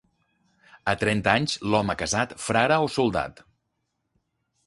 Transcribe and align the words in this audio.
A 0.93 0.95
trenta 1.01 1.33
anys, 1.41 1.53
l'home 1.73 1.97
casat, 2.01 2.33
frare 2.47 2.79
o 2.87 2.91
soldat. 2.97 3.43